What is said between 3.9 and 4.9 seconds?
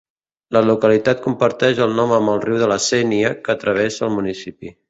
el municipi.